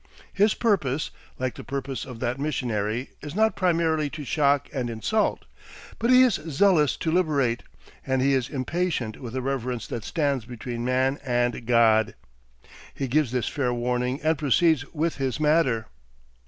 His 0.33 0.55
purpose, 0.55 1.11
like 1.37 1.53
the 1.53 1.63
purpose 1.63 2.05
of 2.05 2.19
that 2.21 2.39
missionary, 2.39 3.11
is 3.21 3.35
not 3.35 3.55
primarily 3.55 4.09
to 4.09 4.25
shock 4.25 4.67
and 4.73 4.89
insult; 4.89 5.45
but 5.99 6.09
he 6.09 6.23
is 6.23 6.39
zealous 6.49 6.97
to 6.97 7.11
liberate, 7.11 7.61
and 8.03 8.19
he 8.19 8.33
is 8.33 8.49
impatient 8.49 9.21
with 9.21 9.35
a 9.35 9.43
reverence 9.43 9.85
that 9.85 10.03
stands 10.03 10.43
between 10.45 10.83
man 10.83 11.19
and 11.23 11.67
God. 11.67 12.15
He 12.95 13.07
gives 13.07 13.31
this 13.31 13.47
fair 13.47 13.71
warning 13.75 14.19
and 14.23 14.39
proceeds 14.39 14.91
with 14.91 15.17
his 15.17 15.39
matter. 15.39 15.85